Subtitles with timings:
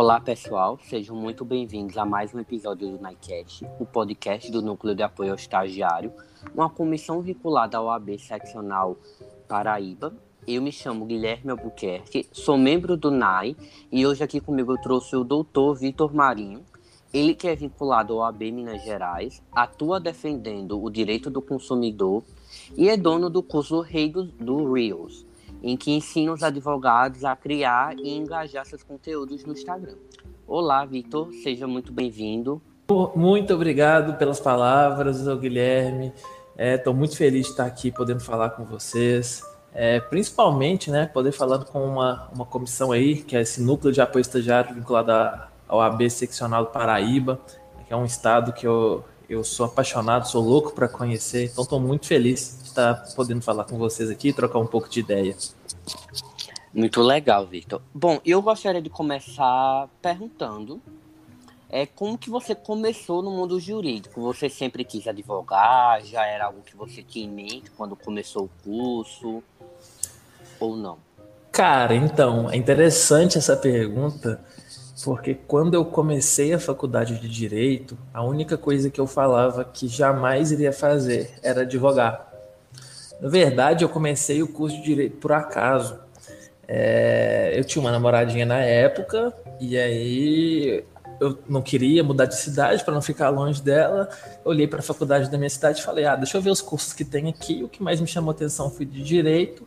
[0.00, 0.78] Olá, pessoal.
[0.82, 5.32] Sejam muito bem-vindos a mais um episódio do NICAST, o podcast do Núcleo de Apoio
[5.32, 6.10] ao Estagiário,
[6.54, 8.96] uma comissão vinculada ao AB Seccional
[9.46, 10.14] Paraíba.
[10.48, 13.54] Eu me chamo Guilherme Albuquerque, sou membro do NAI
[13.92, 16.64] e hoje aqui comigo eu trouxe o doutor Vitor Marinho,
[17.12, 22.24] ele que é vinculado ao AB Minas Gerais, atua defendendo o direito do consumidor
[22.74, 25.26] e é dono do curso Rei do, do Reels,
[25.62, 29.96] em que ensina os advogados a criar e engajar seus conteúdos no Instagram.
[30.46, 32.60] Olá, Vitor, seja muito bem-vindo.
[33.14, 36.12] Muito obrigado pelas palavras, Guilherme.
[36.58, 39.42] Estou é, muito feliz de estar aqui podendo falar com vocês.
[39.72, 44.00] É, principalmente, né, poder falar com uma, uma comissão aí, que é esse núcleo de
[44.00, 45.12] apoio estagiário vinculado
[45.68, 47.40] ao AB Seccional do Paraíba,
[47.86, 51.78] que é um estado que eu, eu sou apaixonado, sou louco para conhecer, então estou
[51.78, 55.36] muito feliz estar tá podendo falar com vocês aqui trocar um pouco de ideia.
[56.72, 57.82] Muito legal, Victor.
[57.92, 60.80] Bom, eu gostaria de começar perguntando
[61.72, 64.20] é como que você começou no mundo jurídico?
[64.22, 66.04] Você sempre quis advogar?
[66.04, 69.40] Já era algo que você tinha em mente quando começou o curso?
[70.58, 70.98] Ou não?
[71.52, 74.40] Cara, então, é interessante essa pergunta,
[75.04, 79.86] porque quando eu comecei a faculdade de Direito, a única coisa que eu falava que
[79.86, 82.29] jamais iria fazer era advogar.
[83.20, 85.98] Na verdade, eu comecei o curso de direito por acaso.
[86.66, 90.84] É, eu tinha uma namoradinha na época, e aí
[91.20, 94.08] eu não queria mudar de cidade para não ficar longe dela.
[94.44, 96.62] Eu olhei para a faculdade da minha cidade e falei: ah, deixa eu ver os
[96.62, 97.62] cursos que tem aqui.
[97.62, 99.66] O que mais me chamou atenção foi de direito.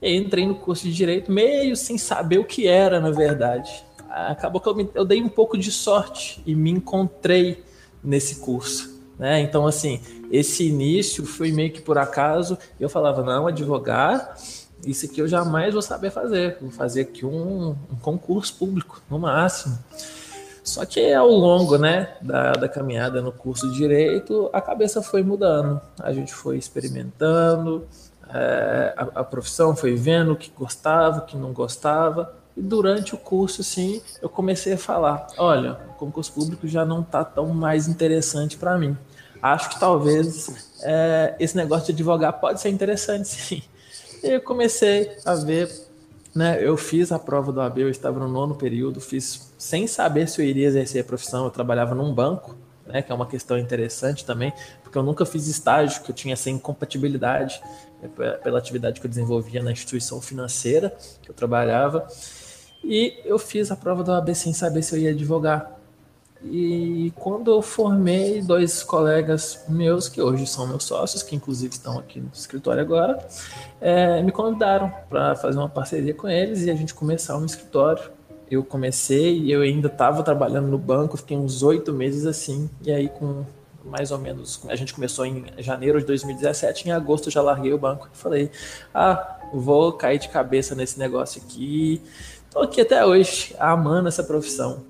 [0.00, 3.84] E aí entrei no curso de direito meio sem saber o que era, na verdade.
[4.08, 7.64] Acabou que eu, me, eu dei um pouco de sorte e me encontrei
[8.02, 8.91] nesse curso.
[9.18, 9.40] Né?
[9.40, 12.58] Então, assim, esse início foi meio que por acaso.
[12.80, 14.36] Eu falava, não, advogar,
[14.84, 16.58] isso aqui eu jamais vou saber fazer.
[16.60, 19.78] Vou fazer aqui um, um concurso público, no máximo.
[20.64, 25.22] Só que ao longo né, da, da caminhada no curso de Direito, a cabeça foi
[25.22, 25.80] mudando.
[26.00, 27.86] A gente foi experimentando,
[28.32, 32.41] é, a, a profissão foi vendo o que gostava, o que não gostava.
[32.56, 37.00] E durante o curso, sim, eu comecei a falar: olha, o concurso público já não
[37.00, 38.96] está tão mais interessante para mim
[39.42, 43.62] acho que talvez é, esse negócio de advogar pode ser interessante, sim.
[44.22, 45.68] E eu comecei a ver,
[46.32, 46.64] né?
[46.64, 50.40] Eu fiz a prova do AB, eu estava no nono período, fiz sem saber se
[50.40, 51.44] eu iria exercer a profissão.
[51.44, 53.02] Eu trabalhava num banco, né?
[53.02, 54.52] Que é uma questão interessante também,
[54.84, 57.60] porque eu nunca fiz estágio, que eu tinha essa incompatibilidade
[58.00, 62.06] né, pela atividade que eu desenvolvia na instituição financeira que eu trabalhava.
[62.84, 65.78] E eu fiz a prova do AB sem saber se eu ia advogar.
[66.44, 71.98] E quando eu formei, dois colegas meus, que hoje são meus sócios, que inclusive estão
[71.98, 73.24] aqui no escritório agora,
[73.80, 78.10] é, me convidaram para fazer uma parceria com eles e a gente começar um escritório.
[78.50, 82.90] Eu comecei e eu ainda estava trabalhando no banco, fiquei uns oito meses assim, e
[82.90, 83.44] aí com
[83.84, 87.72] mais ou menos, a gente começou em janeiro de 2017, em agosto eu já larguei
[87.72, 88.50] o banco e falei,
[88.94, 92.00] ah, vou cair de cabeça nesse negócio aqui.
[92.52, 94.84] Estou aqui até hoje, amando essa profissão.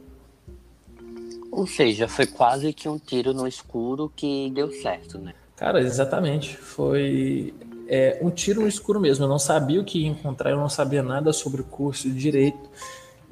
[1.48, 5.32] Ou seja, foi quase que um tiro no escuro que deu certo, né?
[5.54, 6.56] Cara, exatamente.
[6.56, 7.54] Foi
[7.86, 9.26] é, um tiro no escuro mesmo.
[9.26, 12.18] Eu não sabia o que ia encontrar, eu não sabia nada sobre o curso de
[12.18, 12.68] direito.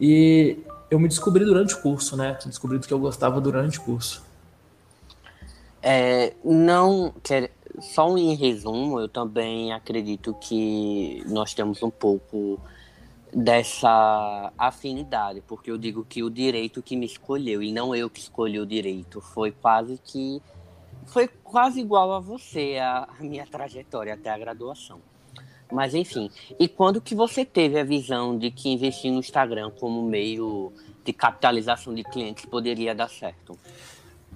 [0.01, 0.59] E
[0.89, 2.39] eu me descobri durante o curso, né?
[2.47, 4.23] Descobri do que eu gostava durante o curso.
[5.83, 12.61] É, não, quer, só em resumo, eu também acredito que nós temos um pouco
[13.33, 18.21] dessa afinidade, porque eu digo que o direito que me escolheu e não eu que
[18.21, 20.43] escolhi o direito, foi quase que
[21.07, 25.01] foi quase igual a você a, minha trajetória até a graduação.
[25.71, 30.03] Mas enfim, e quando que você teve a visão de que investir no Instagram como
[30.03, 30.73] meio
[31.05, 33.57] de capitalização de clientes poderia dar certo?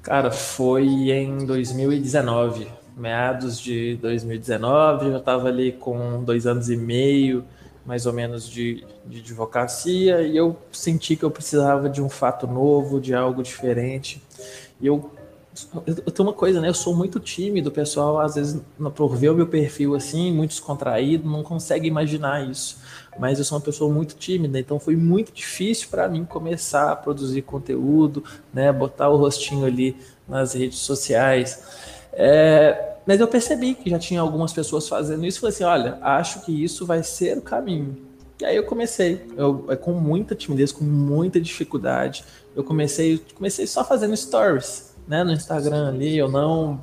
[0.02, 7.44] Cara, foi em 2019, meados de 2019, eu estava ali com dois anos e meio
[7.84, 12.46] mais ou menos de, de advocacia e eu senti que eu precisava de um fato
[12.46, 14.22] novo, de algo diferente.
[14.80, 15.10] E eu,
[15.86, 16.68] eu, eu tenho uma coisa, né?
[16.68, 18.60] Eu sou muito tímido, o pessoal às vezes
[18.94, 22.78] por ver o meu perfil assim, muito descontraído, não consegue imaginar isso.
[23.18, 26.96] Mas eu sou uma pessoa muito tímida, então foi muito difícil para mim começar a
[26.96, 28.72] produzir conteúdo, né?
[28.72, 29.96] Botar o rostinho ali
[30.26, 31.62] nas redes sociais.
[32.12, 35.98] É, mas eu percebi que já tinha algumas pessoas fazendo isso e falei assim: olha,
[36.00, 37.96] acho que isso vai ser o caminho.
[38.40, 42.24] E aí eu comecei, eu, é com muita timidez, com muita dificuldade.
[42.54, 46.16] Eu comecei, comecei só fazendo stories, né, no Instagram ali.
[46.16, 46.80] Eu não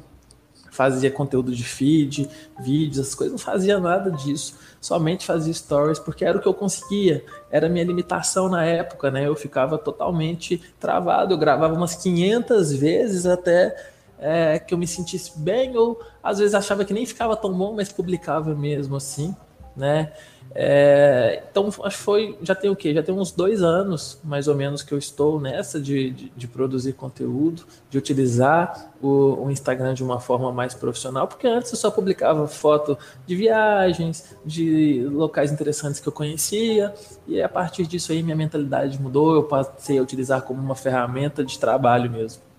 [0.72, 2.30] fazia conteúdo de feed,
[2.60, 4.56] vídeos, as coisas, não fazia nada disso.
[4.80, 7.24] Somente fazia stories, porque era o que eu conseguia.
[7.52, 9.28] Era a minha limitação na época, né?
[9.28, 11.34] Eu ficava totalmente travado.
[11.34, 13.76] Eu gravava umas 500 vezes até
[14.22, 17.74] é, que eu me sentisse bem, ou às vezes achava que nem ficava tão bom,
[17.76, 19.36] mas publicava mesmo assim,
[19.76, 20.14] né?
[20.54, 22.94] É, então, acho que foi, já tem o quê?
[22.94, 26.48] Já tem uns dois anos, mais ou menos, que eu estou nessa de, de, de
[26.48, 31.78] produzir conteúdo, de utilizar o, o, Instagram de uma forma mais profissional, porque antes eu
[31.78, 36.94] só publicava foto de viagens, de locais interessantes que eu conhecia,
[37.26, 41.46] e a partir disso aí minha mentalidade mudou, eu passei a utilizar como uma ferramenta
[41.46, 42.51] de trabalho mesmo.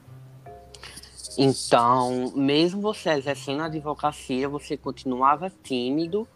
[1.38, 6.26] Então, mesmo você exercendo a advocacia, você continuava tímido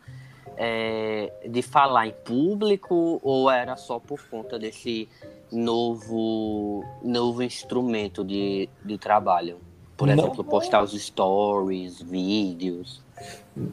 [0.57, 5.09] é, de falar em público ou era só por conta desse
[5.53, 9.59] novo, novo instrumento de, de trabalho?
[9.97, 10.15] Por não.
[10.15, 13.03] exemplo, postar os stories, vídeos.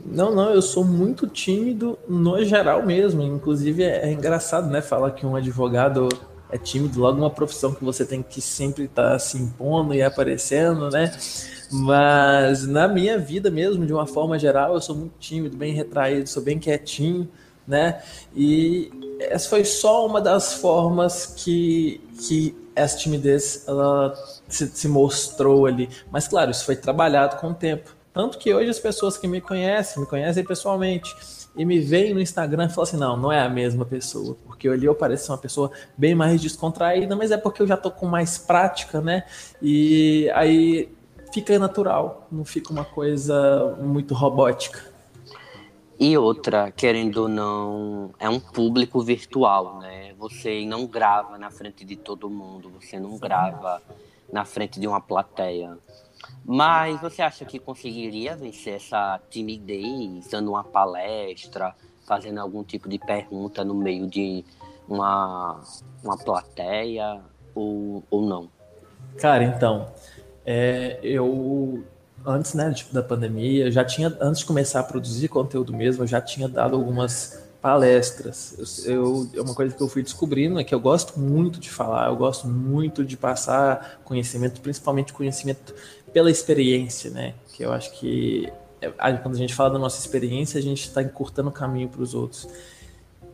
[0.06, 3.22] Não, não, eu sou muito tímido no geral mesmo.
[3.22, 4.82] Inclusive é, é engraçado, né?
[4.82, 6.08] Falar que um advogado
[6.54, 10.04] é tímido, logo uma profissão que você tem que sempre estar tá se impondo e
[10.04, 11.12] aparecendo, né?
[11.72, 16.30] Mas na minha vida mesmo, de uma forma geral, eu sou muito tímido, bem retraído,
[16.30, 17.28] sou bem quietinho,
[17.68, 18.04] né?
[18.36, 24.14] E essa foi só uma das formas que, que essa timidez ela
[24.48, 25.90] se, se mostrou ali.
[26.12, 27.96] Mas claro, isso foi trabalhado com o tempo.
[28.14, 31.16] Tanto que hoje as pessoas que me conhecem, me conhecem pessoalmente
[31.56, 34.68] e me veem no Instagram e falam assim: não, não é a mesma pessoa, porque
[34.68, 38.06] ali eu pareço uma pessoa bem mais descontraída, mas é porque eu já tô com
[38.06, 39.24] mais prática, né?
[39.62, 40.90] E aí
[41.34, 44.94] fica natural, não fica uma coisa muito robótica.
[46.00, 50.14] E outra, querendo ou não, é um público virtual, né?
[50.18, 53.82] Você não grava na frente de todo mundo, você não grava
[54.32, 55.78] na frente de uma plateia.
[56.46, 61.74] Mas você acha que conseguiria vencer essa timidez dando uma palestra,
[62.06, 64.44] fazendo algum tipo de pergunta no meio de
[64.88, 65.62] uma,
[66.04, 67.22] uma plateia
[67.56, 68.50] ou, ou não?
[69.18, 69.88] Cara, então,
[70.46, 71.84] é, eu
[72.26, 76.08] antes né, tipo, da pandemia, já tinha, antes de começar a produzir conteúdo mesmo, eu
[76.08, 78.86] já tinha dado algumas palestras.
[78.86, 81.70] Eu, eu, é uma coisa que eu fui descobrindo é que eu gosto muito de
[81.70, 85.74] falar, eu gosto muito de passar conhecimento, principalmente conhecimento
[86.14, 87.34] pela experiência, né?
[87.54, 91.02] Que eu acho que é, quando a gente fala da nossa experiência, a gente está
[91.02, 92.48] encurtando o caminho para os outros.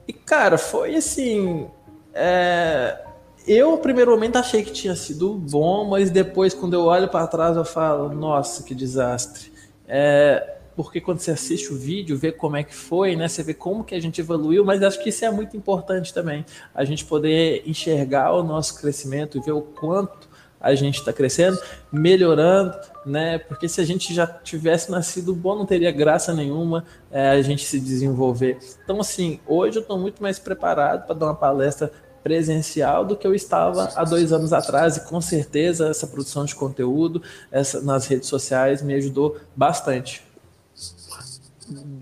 [0.08, 1.68] E cara, foi assim.
[2.14, 3.06] É...
[3.48, 7.28] Eu, no primeiro momento, achei que tinha sido bom, mas depois, quando eu olho para
[7.28, 9.52] trás, eu falo: nossa, que desastre.
[9.88, 13.28] É porque quando você assiste o vídeo, vê como é que foi, né?
[13.28, 16.46] Você vê como que a gente evoluiu, mas acho que isso é muito importante também,
[16.74, 21.58] a gente poder enxergar o nosso crescimento e ver o quanto a gente está crescendo,
[21.92, 22.76] melhorando,
[23.06, 23.38] né?
[23.38, 27.66] Porque se a gente já tivesse nascido bom, não teria graça nenhuma é, a gente
[27.66, 28.58] se desenvolver.
[28.84, 31.92] Então, assim, hoje eu estou muito mais preparado para dar uma palestra
[32.24, 36.54] presencial do que eu estava há dois anos atrás e com certeza essa produção de
[36.54, 40.22] conteúdo essa, nas redes sociais me ajudou bastante.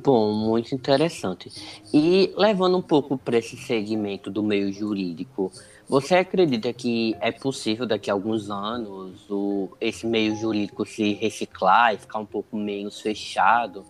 [0.03, 1.51] Bom, muito interessante.
[1.93, 5.51] E levando um pouco para esse segmento do meio jurídico,
[5.87, 11.93] você acredita que é possível daqui a alguns anos o, esse meio jurídico se reciclar
[11.93, 13.85] e ficar um pouco menos fechado?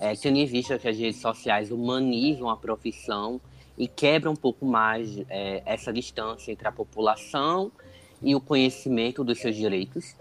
[0.00, 3.40] É, tendo em vista que as redes sociais humanizam a profissão
[3.76, 7.70] e quebram um pouco mais é, essa distância entre a população
[8.22, 10.16] e o conhecimento dos seus direitos?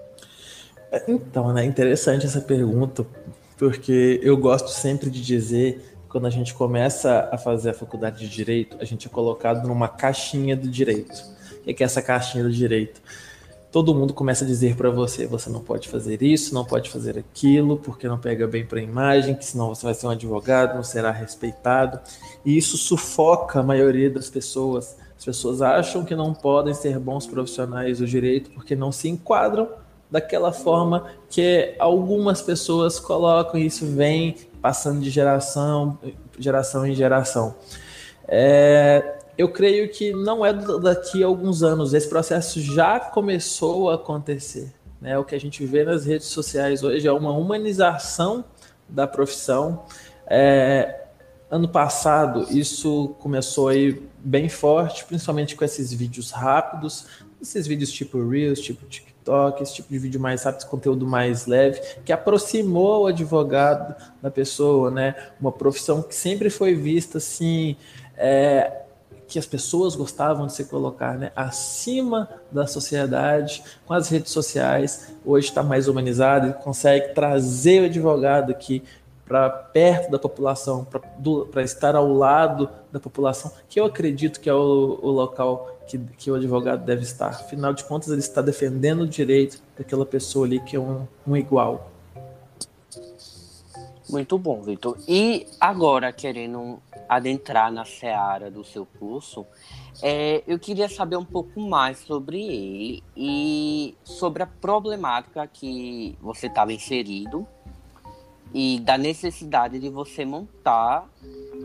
[1.08, 3.06] Então, é né, interessante essa pergunta,
[3.58, 8.30] porque eu gosto sempre de dizer quando a gente começa a fazer a faculdade de
[8.30, 11.26] direito, a gente é colocado numa caixinha do direito.
[11.62, 13.02] O que é essa caixinha do direito?
[13.72, 17.18] Todo mundo começa a dizer para você: você não pode fazer isso, não pode fazer
[17.18, 20.76] aquilo, porque não pega bem para a imagem, que senão você vai ser um advogado,
[20.76, 22.00] não será respeitado.
[22.46, 24.96] E isso sufoca a maioria das pessoas.
[25.18, 29.68] As pessoas acham que não podem ser bons profissionais do direito porque não se enquadram
[30.12, 36.00] daquela forma que algumas pessoas colocam, e isso vem passando de geração,
[36.40, 37.54] geração em geração.
[38.26, 43.96] É, eu creio que não é daqui a alguns anos, esse processo já começou a
[43.96, 44.74] acontecer.
[45.02, 45.18] Né?
[45.20, 48.46] O que a gente vê nas redes sociais hoje é uma humanização
[48.88, 49.84] da profissão.
[50.26, 51.08] É,
[51.52, 57.06] ano passado, isso começou aí bem forte, principalmente com esses vídeos rápidos,
[57.44, 61.80] esses vídeos tipo Reels, tipo TikTok, esse tipo de vídeo mais rápido, conteúdo mais leve,
[62.04, 65.16] que aproximou o advogado da pessoa, né?
[65.40, 67.76] Uma profissão que sempre foi vista assim,
[68.18, 68.84] é,
[69.28, 71.32] que as pessoas gostavam de se colocar, né?
[71.36, 77.86] Acima da sociedade, com as redes sociais, hoje está mais humanizado e consegue trazer o
[77.86, 78.84] advogado aqui
[79.26, 80.86] para perto da população,
[81.52, 85.98] para estar ao lado da população, que eu acredito que é o, o local que,
[86.18, 87.30] que, o advogado deve estar.
[87.30, 91.36] Afinal de contas, ele está defendendo o direito daquela pessoa ali que é um, um
[91.36, 91.92] igual.
[94.10, 94.98] Muito bom, Vitor.
[95.08, 99.46] E agora, querendo adentrar na seara do seu curso,
[100.02, 106.48] é, eu queria saber um pouco mais sobre ele e sobre a problemática que você
[106.48, 107.48] estava inserido
[108.54, 111.10] e da necessidade de você montar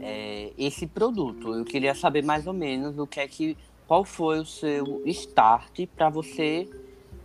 [0.00, 1.54] é, esse produto.
[1.54, 3.56] Eu queria saber mais ou menos o que é que,
[3.88, 6.68] qual foi o seu start para você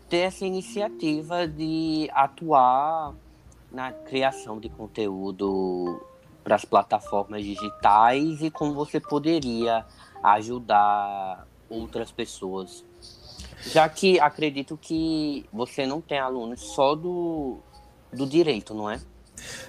[0.10, 3.14] ter essa iniciativa de atuar
[3.70, 6.02] na criação de conteúdo
[6.42, 9.86] para as plataformas digitais e como você poderia
[10.24, 12.86] ajudar outras pessoas.
[13.66, 17.58] Já que acredito que você não tem alunos só do,
[18.12, 19.02] do direito, não é?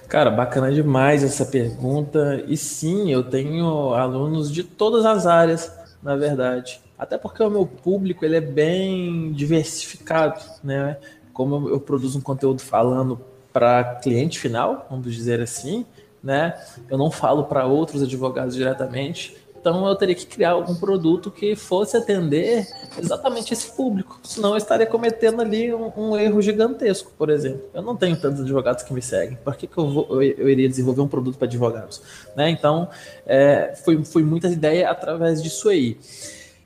[0.07, 2.41] Cara, bacana demais essa pergunta.
[2.47, 5.71] E sim, eu tenho alunos de todas as áreas,
[6.01, 6.84] na verdade.
[6.97, 10.97] Até porque o meu público ele é bem diversificado, né?
[11.33, 13.19] Como eu produzo um conteúdo falando
[13.51, 15.85] para cliente final, vamos dizer assim,
[16.23, 16.59] né?
[16.89, 19.35] Eu não falo para outros advogados diretamente.
[19.65, 22.67] Então eu teria que criar algum produto que fosse atender
[22.99, 24.19] exatamente esse público.
[24.21, 27.63] Senão eu estaria cometendo ali um, um erro gigantesco, por exemplo.
[27.73, 29.37] Eu não tenho tantos advogados que me seguem.
[29.43, 31.99] Por que, que eu, vou, eu, eu iria desenvolver um produto para advogados?
[32.35, 32.51] Né?
[32.51, 32.87] Então,
[33.25, 35.97] é, foi, foi muita ideia através disso aí.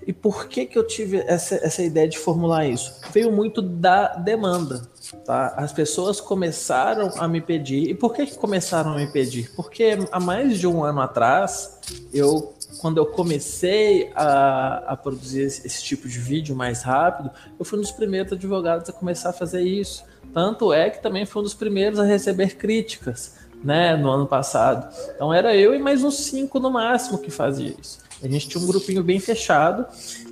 [0.10, 3.00] E por que, que eu tive essa, essa ideia de formular isso?
[3.14, 4.82] Veio muito da demanda.
[5.24, 5.54] Tá?
[5.56, 7.88] As pessoas começaram a me pedir.
[7.88, 9.52] E por que, que começaram a me pedir?
[9.56, 11.80] Porque há mais de um ano atrás,
[12.12, 17.64] eu, quando eu comecei a, a produzir esse, esse tipo de vídeo mais rápido, eu
[17.64, 20.04] fui um dos primeiros advogados a começar a fazer isso.
[20.34, 24.94] Tanto é que também fui um dos primeiros a receber críticas né, no ano passado.
[25.16, 28.00] Então era eu e mais uns cinco no máximo que fazia isso.
[28.22, 29.86] A gente tinha um grupinho bem fechado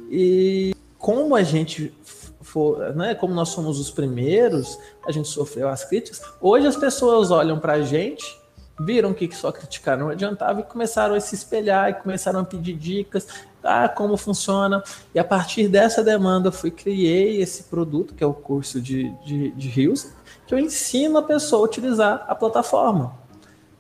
[0.10, 1.94] e como a gente
[2.42, 6.22] for, né, como nós somos os primeiros, a gente sofreu as críticas.
[6.42, 8.26] Hoje as pessoas olham para a gente,
[8.80, 12.74] viram que só criticar não adiantava e começaram a se espelhar e começaram a pedir
[12.74, 13.28] dicas,
[13.64, 14.82] ah, como funciona.
[15.14, 19.12] E a partir dessa demanda, eu fui criei esse produto que é o curso de,
[19.26, 20.08] de, de Rios,
[20.48, 23.28] que eu ensino a pessoa a utilizar a plataforma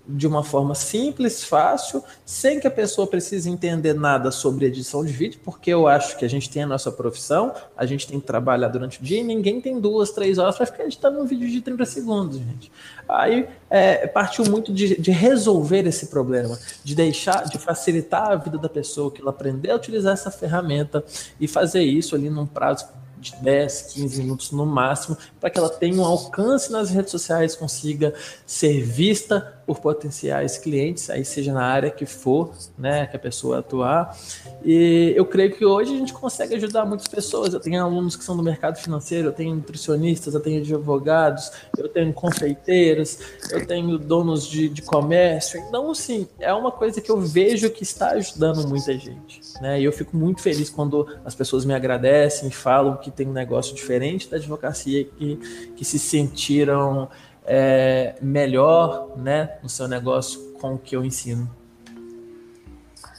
[0.07, 5.11] de uma forma simples, fácil, sem que a pessoa precise entender nada sobre edição de
[5.11, 8.25] vídeo, porque eu acho que a gente tem a nossa profissão, a gente tem que
[8.25, 11.49] trabalhar durante o dia e ninguém tem duas, três horas para ficar editando um vídeo
[11.49, 12.71] de 30 segundos, gente.
[13.07, 18.57] Aí é, partiu muito de, de, resolver esse problema, de deixar, de facilitar a vida
[18.57, 21.03] da pessoa, que ela aprender a utilizar essa ferramenta
[21.39, 22.87] e fazer isso ali num prazo
[23.19, 27.55] de 10, 15 minutos no máximo, para que ela tenha um alcance nas redes sociais,
[27.55, 28.13] consiga
[28.45, 33.59] ser vista por potenciais clientes, aí seja na área que for, né, que a pessoa
[33.59, 34.17] atuar.
[34.63, 37.53] E eu creio que hoje a gente consegue ajudar muitas pessoas.
[37.53, 41.89] Eu tenho alunos que são do mercado financeiro, eu tenho nutricionistas, eu tenho advogados, eu
[41.89, 43.19] tenho confeiteiros,
[43.51, 45.59] eu tenho donos de, de comércio.
[45.59, 49.81] Então, assim, é uma coisa que eu vejo que está ajudando muita gente, né?
[49.81, 53.75] E eu fico muito feliz quando as pessoas me agradecem, falam que tem um negócio
[53.75, 55.35] diferente da advocacia, que,
[55.75, 57.09] que se sentiram
[57.47, 61.49] é, melhor né, no seu negócio com o que eu ensino.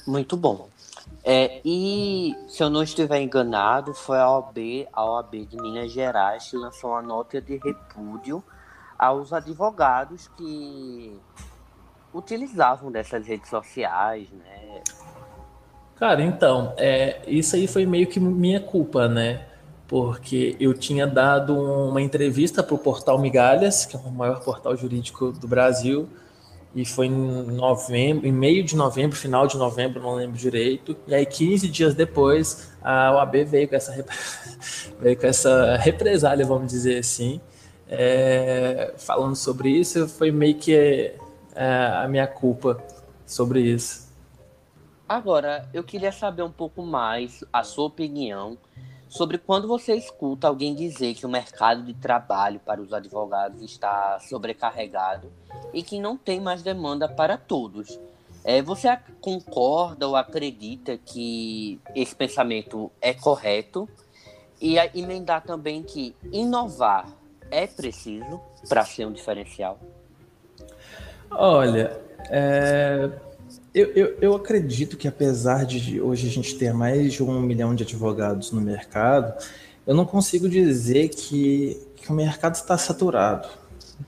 [0.06, 0.68] Muito bom.
[1.24, 6.48] É, e se eu não estiver enganado, foi a OAB, a OAB de Minas Gerais
[6.50, 8.42] que lançou uma nota de repúdio
[8.98, 11.18] aos advogados que
[12.12, 14.82] utilizavam dessas redes sociais, né?
[15.96, 19.46] Cara, então, é, isso aí foi meio que minha culpa, né?
[19.88, 24.76] Porque eu tinha dado uma entrevista para o portal Migalhas, que é o maior portal
[24.76, 26.06] jurídico do Brasil,
[26.74, 30.94] e foi em novembro, em meio de novembro, final de novembro, não lembro direito.
[31.06, 34.04] E aí, 15 dias depois, a OAB veio com essa,
[35.00, 37.40] veio com essa represália, vamos dizer assim,
[37.88, 40.06] é, falando sobre isso.
[40.06, 41.16] Foi meio que é,
[41.94, 42.78] a minha culpa
[43.24, 44.06] sobre isso.
[45.08, 48.58] Agora, eu queria saber um pouco mais a sua opinião
[49.08, 54.18] sobre quando você escuta alguém dizer que o mercado de trabalho para os advogados está
[54.20, 55.32] sobrecarregado
[55.72, 57.98] e que não tem mais demanda para todos.
[58.44, 63.88] É, você concorda ou acredita que esse pensamento é correto?
[64.60, 67.06] E emendar também que inovar
[67.50, 69.78] é preciso para ser um diferencial?
[71.30, 72.00] Olha,
[72.30, 73.10] é,
[73.78, 77.76] Eu, eu, eu, acredito que apesar de hoje a gente ter mais de um milhão
[77.76, 79.32] de advogados no mercado,
[79.86, 83.46] eu não consigo dizer que, que o mercado está saturado,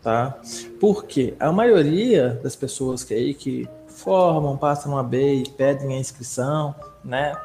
[0.02, 0.36] tá?
[0.80, 6.00] Porque a maioria das pessoas que aí que formam, passam a B e pedem a
[6.00, 6.74] inscrição,
[7.04, 7.40] né?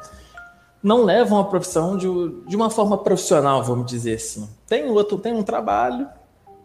[0.82, 2.08] Não levam a profissão de,
[2.48, 4.48] de uma forma profissional, vamos dizer assim.
[4.66, 6.08] Tem outro, tem um trabalho,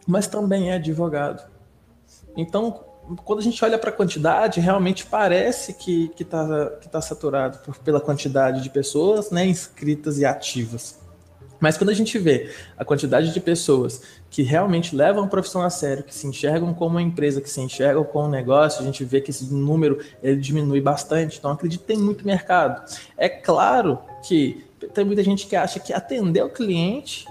[0.08, 1.48] mas também é advogado.
[2.36, 2.84] Então,
[3.24, 7.78] quando a gente olha para a quantidade, realmente parece que está que tá saturado por,
[7.80, 11.00] pela quantidade de pessoas né, inscritas e ativas.
[11.60, 14.02] Mas quando a gente vê a quantidade de pessoas
[14.32, 17.62] que realmente levam a profissão a sério, que se enxergam como uma empresa, que se
[17.62, 21.38] enxergam como um negócio, a gente vê que esse número ele diminui bastante.
[21.38, 22.84] Então, acredito que tem muito mercado.
[23.16, 24.66] É claro que
[24.96, 27.26] tem muita gente que acha que atender o cliente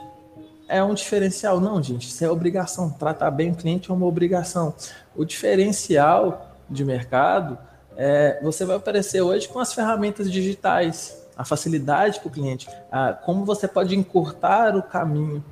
[0.71, 1.61] é um diferencial.
[1.61, 2.91] Não, gente, isso é obrigação.
[2.91, 4.75] Tratar bem o cliente é uma obrigação.
[5.15, 7.59] O diferencial de mercado
[7.97, 13.15] é você vai aparecer hoje com as ferramentas digitais a facilidade para o cliente, a,
[13.15, 15.43] como você pode encurtar o caminho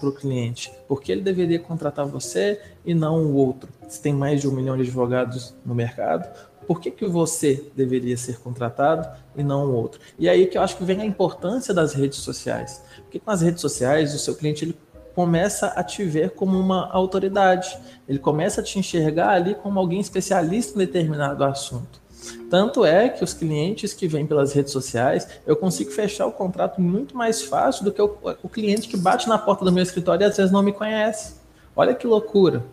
[0.00, 3.70] para o cliente, porque ele deveria contratar você e não o outro.
[3.88, 6.28] Se tem mais de um milhão de advogados no mercado,
[6.70, 10.00] por que, que você deveria ser contratado e não o outro?
[10.16, 12.80] E aí que eu acho que vem a importância das redes sociais.
[13.02, 14.78] Porque com as redes sociais, o seu cliente ele
[15.12, 17.76] começa a te ver como uma autoridade,
[18.08, 22.00] ele começa a te enxergar ali como alguém especialista em determinado assunto.
[22.48, 26.80] Tanto é que os clientes que vêm pelas redes sociais, eu consigo fechar o contrato
[26.80, 30.22] muito mais fácil do que o, o cliente que bate na porta do meu escritório
[30.22, 31.34] e às vezes não me conhece.
[31.74, 32.64] Olha que loucura.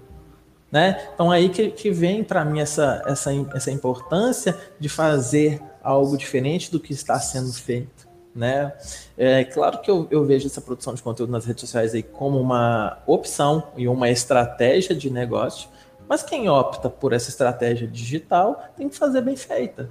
[0.77, 1.09] Né?
[1.11, 6.71] Então aí que, que vem para mim essa, essa, essa importância de fazer algo diferente
[6.71, 8.07] do que está sendo feito.
[8.35, 8.71] Né?
[9.17, 12.39] É claro que eu, eu vejo essa produção de conteúdo nas redes sociais aí como
[12.39, 15.67] uma opção e uma estratégia de negócio,
[16.07, 19.89] mas quem opta por essa estratégia digital tem que fazer bem feita.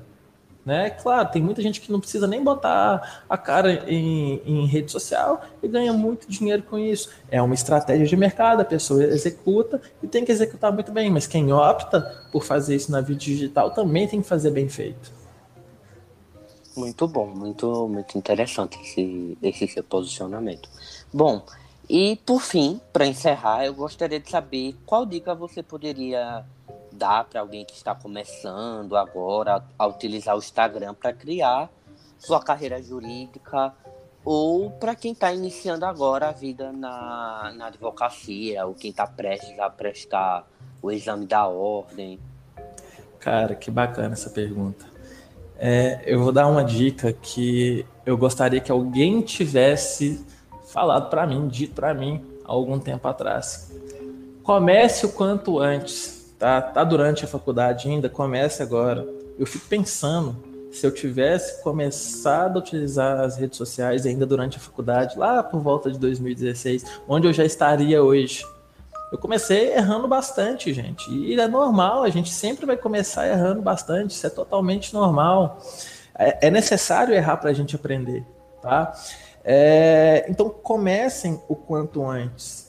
[0.67, 0.91] Né?
[0.91, 5.41] Claro, tem muita gente que não precisa nem botar a cara em, em, rede social
[5.63, 7.09] e ganha muito dinheiro com isso.
[7.31, 11.25] É uma estratégia de mercado, a pessoa executa e tem que executar muito bem, mas
[11.25, 12.01] quem opta
[12.33, 15.13] por fazer isso na vida digital também tem que fazer bem feito.
[16.77, 20.69] Muito bom, muito, muito interessante esse, esse seu posicionamento.
[21.15, 21.47] Bom,
[21.89, 26.45] e por fim, para encerrar, eu gostaria de saber qual dica você poderia
[26.97, 31.71] dar para alguém que está começando agora a utilizar o Instagram para criar
[32.19, 33.73] sua carreira jurídica
[34.25, 39.59] ou para quem está iniciando agora a vida na, na advocacia ou quem está prestes
[39.61, 40.45] a prestar
[40.83, 42.19] o exame da ordem.
[43.21, 44.85] Cara, que bacana essa pergunta.
[45.59, 50.25] É, eu vou dar uma dica que eu gostaria que alguém tivesse
[50.67, 53.73] falado para mim, dito para mim há algum tempo atrás.
[54.43, 56.61] Comece o quanto antes, tá?
[56.61, 59.07] Tá durante a faculdade ainda, comece agora.
[59.39, 60.37] Eu fico pensando
[60.71, 65.61] se eu tivesse começado a utilizar as redes sociais ainda durante a faculdade, lá por
[65.61, 68.45] volta de 2016, onde eu já estaria hoje.
[69.11, 71.11] Eu comecei errando bastante, gente.
[71.11, 75.59] E é normal, a gente sempre vai começar errando bastante, isso é totalmente normal.
[76.19, 78.25] É, é necessário errar para a gente aprender,
[78.61, 78.93] tá?
[79.45, 82.66] É, então comecem o quanto antes.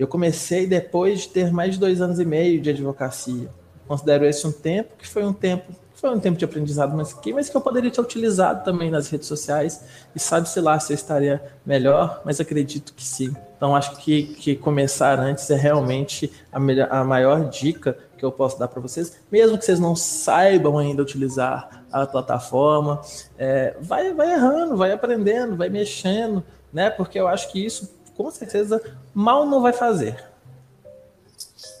[0.00, 3.50] Eu comecei depois de ter mais de dois anos e meio de advocacia.
[3.86, 7.30] Considero esse um tempo que foi um tempo foi um tempo de aprendizado, mas que,
[7.34, 9.84] mas que eu poderia ter utilizado também nas redes sociais
[10.16, 13.36] e sabe-se lá se eu estaria melhor, mas acredito que sim.
[13.54, 18.32] Então acho que, que começar antes é realmente a, melhor, a maior dica que eu
[18.32, 23.02] posso dar para vocês, mesmo que vocês não saibam ainda utilizar a plataforma,
[23.36, 26.88] é, vai, vai errando, vai aprendendo, vai mexendo, né?
[26.88, 28.82] Porque eu acho que isso com certeza
[29.14, 30.22] mal não vai fazer.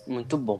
[0.06, 0.58] Muito bom.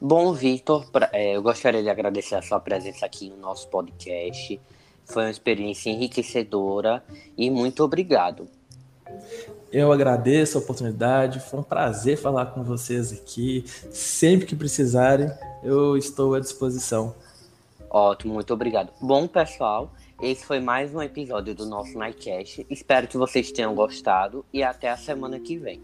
[0.00, 4.60] Bom, Vitor, é, eu gostaria de agradecer a sua presença aqui no nosso podcast.
[5.04, 7.04] Foi uma experiência enriquecedora
[7.38, 8.48] e muito obrigado.
[9.72, 13.64] Eu agradeço a oportunidade, foi um prazer falar com vocês aqui.
[13.92, 15.30] Sempre que precisarem,
[15.62, 17.14] eu estou à disposição.
[17.88, 18.90] Ótimo, muito obrigado.
[19.00, 22.66] Bom, pessoal, esse foi mais um episódio do nosso Nightcast.
[22.68, 25.80] Espero que vocês tenham gostado e até a semana que vem.